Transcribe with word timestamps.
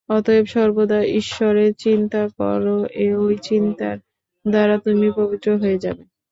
অতএব 0.09 0.45
সর্বদা 0.47 0.99
ঈশ্বরের 1.19 1.71
চিন্তা 1.79 2.21
কর, 2.37 2.61
ঐ 3.19 3.27
চিন্তার 3.43 3.97
দ্বারা 4.45 4.75
তুমি 4.85 5.07
পবিত্র 5.17 5.49
হয়ে 5.57 5.77
যাবে। 5.79 6.03